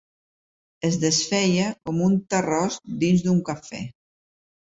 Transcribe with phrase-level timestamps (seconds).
[0.87, 3.83] Es desfeia com un terròs dins d'un cafè.